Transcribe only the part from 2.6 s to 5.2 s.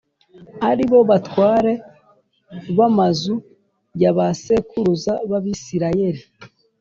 b’amazu ya ba sekuruza